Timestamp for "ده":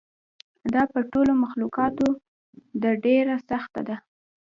2.81-2.91, 3.87-3.95